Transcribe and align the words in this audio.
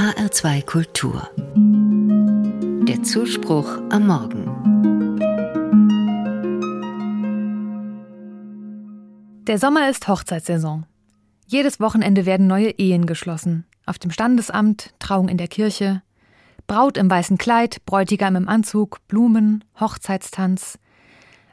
HR2 0.00 0.64
Kultur. 0.64 1.28
Der 2.88 3.02
Zuspruch 3.02 3.68
am 3.90 4.06
Morgen. 4.06 4.46
Der 9.46 9.58
Sommer 9.58 9.90
ist 9.90 10.08
Hochzeitssaison. 10.08 10.86
Jedes 11.46 11.80
Wochenende 11.80 12.24
werden 12.24 12.46
neue 12.46 12.70
Ehen 12.70 13.04
geschlossen. 13.04 13.66
Auf 13.84 13.98
dem 13.98 14.10
Standesamt, 14.10 14.94
Trauung 15.00 15.28
in 15.28 15.36
der 15.36 15.48
Kirche, 15.48 16.00
Braut 16.66 16.96
im 16.96 17.10
weißen 17.10 17.36
Kleid, 17.36 17.84
Bräutigam 17.84 18.36
im 18.36 18.48
Anzug, 18.48 19.06
Blumen, 19.06 19.64
Hochzeitstanz. 19.78 20.78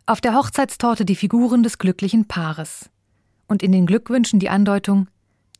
Auf 0.05 0.21
der 0.21 0.33
Hochzeitstorte 0.33 1.03
die 1.03 1.17
Figuren 1.17 1.63
des 1.63 1.79
glücklichen 1.79 2.29
Paares. 2.29 2.89
Und 3.49 3.61
in 3.61 3.73
den 3.73 3.85
Glückwünschen 3.85 4.39
die 4.39 4.49
Andeutung, 4.49 5.09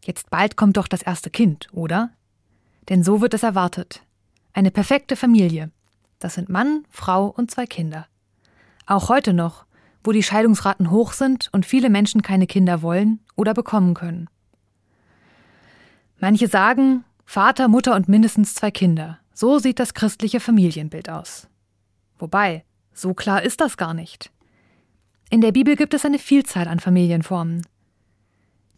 jetzt 0.06 0.30
bald 0.30 0.56
kommt 0.56 0.78
doch 0.78 0.88
das 0.88 1.02
erste 1.02 1.30
Kind, 1.30 1.68
oder? 1.74 2.12
Denn 2.90 3.04
so 3.04 3.22
wird 3.22 3.34
es 3.34 3.44
erwartet. 3.44 4.02
Eine 4.54 4.72
perfekte 4.72 5.16
Familie. 5.16 5.72
Das 6.20 6.36
sind 6.36 6.50
Mann, 6.50 6.86
Frau 6.90 7.28
und 7.28 7.52
zwei 7.52 7.66
Kinder. 7.66 8.08
Auch 8.86 9.10
heute 9.10 9.34
noch, 9.34 9.66
wo 10.04 10.12
die 10.12 10.24
Scheidungsraten 10.24 10.90
hoch 10.90 11.14
sind 11.14 11.50
und 11.52 11.66
viele 11.66 11.90
Menschen 11.90 12.22
keine 12.22 12.48
Kinder 12.48 12.82
wollen 12.82 13.20
oder 13.36 13.54
bekommen 13.54 13.94
können. 13.94 14.30
Manche 16.20 16.48
sagen 16.48 17.04
Vater, 17.26 17.68
Mutter 17.68 17.94
und 17.96 18.08
mindestens 18.08 18.56
zwei 18.56 18.72
Kinder. 18.72 19.20
So 19.34 19.60
sieht 19.60 19.80
das 19.80 19.94
christliche 19.94 20.40
Familienbild 20.40 21.10
aus. 21.10 21.48
Wobei, 22.18 22.64
so 22.94 23.14
klar 23.14 23.44
ist 23.44 23.60
das 23.60 23.78
gar 23.78 23.94
nicht. 23.94 24.32
In 25.30 25.42
der 25.42 25.52
Bibel 25.52 25.76
gibt 25.76 25.94
es 25.94 26.06
eine 26.06 26.20
Vielzahl 26.20 26.70
an 26.70 26.80
Familienformen. 26.80 27.68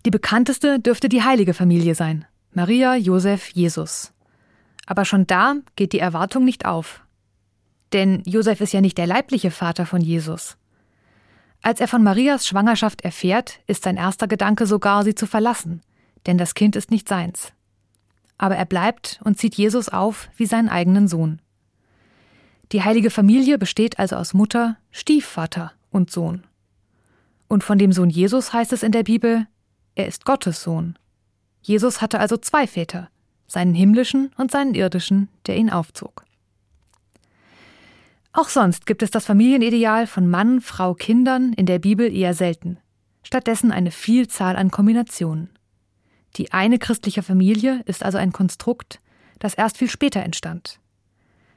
Die 0.06 0.10
bekannteste 0.10 0.80
dürfte 0.80 1.08
die 1.08 1.22
heilige 1.24 1.54
Familie 1.54 1.94
sein. 1.94 2.26
Maria, 2.52 2.96
Josef, 2.96 3.50
Jesus. 3.50 4.12
Aber 4.86 5.06
schon 5.06 5.28
da 5.28 5.56
geht 5.76 5.94
die 5.94 6.00
Erwartung 6.00 6.46
nicht 6.46 6.66
auf. 6.66 7.04
Denn 7.94 8.24
Josef 8.26 8.62
ist 8.62 8.74
ja 8.74 8.82
nicht 8.82 8.98
der 8.98 9.08
leibliche 9.08 9.52
Vater 9.52 9.86
von 9.86 10.02
Jesus. 10.02 10.58
Als 11.62 11.82
er 11.82 11.88
von 11.88 12.04
Marias 12.04 12.48
Schwangerschaft 12.48 13.02
erfährt, 13.02 13.60
ist 13.68 13.84
sein 13.84 13.98
erster 13.98 14.28
Gedanke 14.28 14.66
sogar, 14.66 15.04
sie 15.04 15.16
zu 15.16 15.28
verlassen, 15.28 15.82
denn 16.26 16.38
das 16.38 16.54
Kind 16.54 16.76
ist 16.76 16.90
nicht 16.90 17.08
seins. 17.08 17.54
Aber 18.38 18.56
er 18.56 18.66
bleibt 18.66 19.20
und 19.24 19.38
zieht 19.38 19.56
Jesus 19.56 19.90
auf 19.90 20.30
wie 20.38 20.46
seinen 20.46 20.70
eigenen 20.70 21.08
Sohn. 21.08 21.42
Die 22.72 22.84
heilige 22.84 23.10
Familie 23.10 23.58
besteht 23.58 24.00
also 24.00 24.16
aus 24.16 24.34
Mutter, 24.34 24.78
Stiefvater 24.92 25.74
und 25.92 26.12
Sohn. 26.12 26.44
Und 27.48 27.64
von 27.64 27.78
dem 27.78 27.92
Sohn 27.92 28.10
Jesus 28.10 28.54
heißt 28.54 28.72
es 28.74 28.84
in 28.84 28.92
der 28.92 29.04
Bibel, 29.04 29.48
er 29.96 30.08
ist 30.08 30.24
Gottes 30.24 30.64
Sohn. 30.64 30.98
Jesus 31.62 32.02
hatte 32.02 32.20
also 32.20 32.38
zwei 32.38 32.68
Väter, 32.68 33.10
seinen 33.48 33.74
himmlischen 33.74 34.32
und 34.38 34.52
seinen 34.52 34.74
irdischen, 34.74 35.30
der 35.48 35.58
ihn 35.58 35.70
aufzog. 35.70 36.24
Auch 38.32 38.50
sonst 38.50 38.86
gibt 38.86 39.02
es 39.02 39.12
das 39.12 39.26
Familienideal 39.26 40.08
von 40.08 40.30
Mann, 40.30 40.62
Frau, 40.62 40.94
Kindern 40.94 41.54
in 41.54 41.66
der 41.66 41.80
Bibel 41.80 42.14
eher 42.14 42.34
selten. 42.34 42.78
Stattdessen 43.24 43.72
eine 43.72 43.92
Vielzahl 43.92 44.56
an 44.56 44.72
Kombinationen. 44.72 45.50
Die 46.36 46.54
eine 46.54 46.80
christliche 46.80 47.24
Familie 47.24 47.82
ist 47.86 48.04
also 48.04 48.18
ein 48.18 48.32
Konstrukt, 48.32 49.02
das 49.40 49.56
erst 49.56 49.78
viel 49.78 49.90
später 49.90 50.22
entstand. 50.22 50.80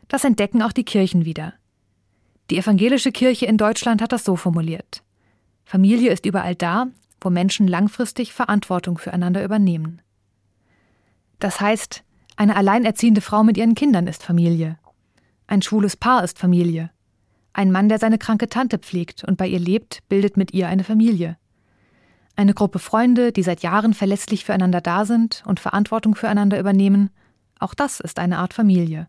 Das 0.09 0.25
entdecken 0.25 0.63
auch 0.63 0.73
die 0.73 0.85
Kirchen 0.85 1.25
wieder. 1.25 1.55
Die 2.51 2.59
evangelische 2.59 3.13
Kirche 3.13 3.47
in 3.47 3.59
Deutschland 3.59 4.03
hat 4.03 4.13
das 4.13 4.25
so 4.25 4.37
formuliert. 4.37 5.03
Familie 5.65 6.11
ist 6.11 6.27
überall 6.27 6.55
da, 6.55 6.89
wo 7.25 7.31
Menschen 7.31 7.67
langfristig 7.69 8.33
Verantwortung 8.33 8.99
füreinander 8.99 9.45
übernehmen. 9.45 10.03
Das 11.39 11.61
heißt, 11.61 12.05
eine 12.37 12.57
alleinerziehende 12.57 13.21
Frau 13.21 13.45
mit 13.45 13.57
ihren 13.57 13.75
Kindern 13.75 14.07
ist 14.07 14.23
Familie. 14.23 14.79
Ein 15.47 15.63
schwules 15.63 15.97
Paar 15.97 16.25
ist 16.25 16.39
Familie. 16.39 16.91
Ein 17.53 17.71
Mann, 17.71 17.89
der 17.89 17.99
seine 17.99 18.19
kranke 18.19 18.49
Tante 18.49 18.79
pflegt 18.79 19.25
und 19.25 19.37
bei 19.37 19.47
ihr 19.47 19.59
lebt, 19.59 20.09
bildet 20.09 20.37
mit 20.37 20.55
ihr 20.55 20.69
eine 20.69 20.85
Familie. 20.85 21.37
Eine 22.35 22.55
Gruppe 22.55 22.79
Freunde, 22.79 23.33
die 23.33 23.43
seit 23.43 23.63
Jahren 23.63 23.93
verlässlich 23.93 24.45
füreinander 24.45 24.81
da 24.81 25.05
sind 25.05 25.43
und 25.47 25.61
Verantwortung 25.61 26.15
füreinander 26.15 26.59
übernehmen, 26.59 27.11
auch 27.59 27.75
das 27.75 28.01
ist 28.01 28.19
eine 28.19 28.39
Art 28.39 28.55
Familie. 28.55 29.09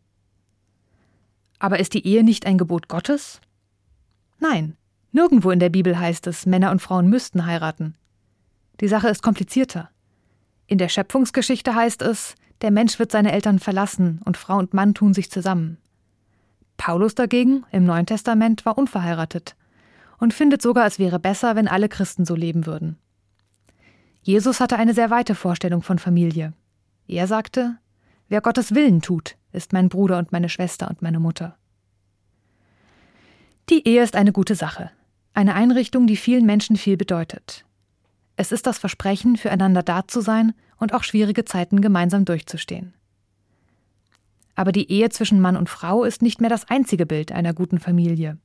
Aber 1.59 1.79
ist 1.79 1.93
die 1.93 2.05
Ehe 2.05 2.23
nicht 2.23 2.45
ein 2.45 2.57
Gebot 2.57 2.89
Gottes? 2.89 3.39
Nein, 4.39 4.75
nirgendwo 5.13 5.51
in 5.51 5.59
der 5.59 5.69
Bibel 5.69 5.97
heißt 5.97 6.27
es, 6.27 6.45
Männer 6.45 6.71
und 6.71 6.81
Frauen 6.81 7.09
müssten 7.09 7.45
heiraten. 7.45 7.95
Die 8.83 8.89
Sache 8.89 9.07
ist 9.07 9.23
komplizierter. 9.23 9.89
In 10.67 10.77
der 10.77 10.89
Schöpfungsgeschichte 10.89 11.73
heißt 11.73 12.01
es, 12.01 12.35
der 12.59 12.69
Mensch 12.69 12.99
wird 12.99 13.13
seine 13.13 13.31
Eltern 13.31 13.59
verlassen 13.59 14.19
und 14.25 14.35
Frau 14.35 14.57
und 14.57 14.73
Mann 14.73 14.93
tun 14.93 15.13
sich 15.13 15.31
zusammen. 15.31 15.77
Paulus 16.75 17.15
dagegen 17.15 17.63
im 17.71 17.85
Neuen 17.85 18.05
Testament 18.05 18.65
war 18.65 18.77
unverheiratet 18.77 19.55
und 20.17 20.33
findet 20.33 20.61
sogar, 20.61 20.85
es 20.85 20.99
wäre 20.99 21.17
besser, 21.17 21.55
wenn 21.55 21.69
alle 21.69 21.87
Christen 21.87 22.25
so 22.25 22.35
leben 22.35 22.65
würden. 22.65 22.97
Jesus 24.21 24.59
hatte 24.59 24.75
eine 24.75 24.93
sehr 24.93 25.09
weite 25.09 25.33
Vorstellung 25.33 25.81
von 25.81 25.97
Familie. 25.97 26.51
Er 27.07 27.27
sagte, 27.27 27.77
wer 28.27 28.41
Gottes 28.41 28.75
Willen 28.75 29.01
tut, 29.01 29.37
ist 29.53 29.71
mein 29.71 29.87
Bruder 29.87 30.17
und 30.17 30.33
meine 30.33 30.49
Schwester 30.49 30.89
und 30.89 31.01
meine 31.01 31.21
Mutter. 31.21 31.57
Die 33.69 33.87
Ehe 33.87 34.03
ist 34.03 34.17
eine 34.17 34.33
gute 34.33 34.55
Sache, 34.55 34.91
eine 35.33 35.55
Einrichtung, 35.55 36.05
die 36.05 36.17
vielen 36.17 36.45
Menschen 36.45 36.75
viel 36.75 36.97
bedeutet. 36.97 37.63
Es 38.43 38.51
ist 38.51 38.67
das 38.67 38.77
Versprechen, 38.77 39.37
füreinander 39.37 39.83
da 39.83 40.05
zu 40.05 40.19
sein 40.19 40.53
und 40.77 40.93
auch 40.93 41.03
schwierige 41.03 41.45
Zeiten 41.45 41.79
gemeinsam 41.79 42.25
durchzustehen. 42.25 42.93
Aber 44.53 44.73
die 44.73 44.91
Ehe 44.91 45.07
zwischen 45.11 45.39
Mann 45.39 45.55
und 45.55 45.69
Frau 45.69 46.03
ist 46.03 46.21
nicht 46.21 46.41
mehr 46.41 46.49
das 46.49 46.69
einzige 46.69 47.05
Bild 47.05 47.31
einer 47.31 47.53
guten 47.53 47.79
Familie. 47.79 48.37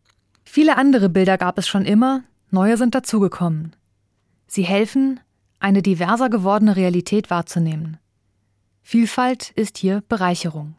Viele 0.45 0.77
andere 0.77 1.09
Bilder 1.09 1.37
gab 1.37 1.59
es 1.59 1.67
schon 1.67 1.85
immer, 1.85 2.23
neue 2.53 2.77
sind 2.77 2.95
dazugekommen. 2.95 3.75
Sie 4.47 4.63
helfen, 4.63 5.19
eine 5.59 5.83
diverser 5.83 6.31
gewordene 6.31 6.77
Realität 6.77 7.29
wahrzunehmen. 7.29 7.97
Vielfalt 8.83 9.51
ist 9.57 9.79
hier 9.79 10.05
Bereicherung. 10.09 10.77